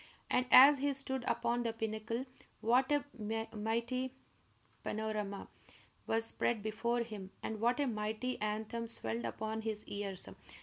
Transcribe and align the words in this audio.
And 0.31 0.47
as 0.49 0.79
he 0.79 0.91
stood 0.93 1.23
upon 1.27 1.61
the 1.61 1.73
pinnacle, 1.73 2.25
what 2.61 2.91
a 2.91 3.05
mighty 3.55 4.15
panorama 4.83 5.47
was 6.07 6.25
spread 6.25 6.63
before 6.63 7.01
him, 7.03 7.29
and 7.43 7.61
what 7.61 7.79
a 7.79 7.85
mighty 7.85 8.41
anthem 8.41 8.87
swelled 8.87 9.25
upon 9.25 9.61
his 9.61 9.85
ears! 9.85 10.27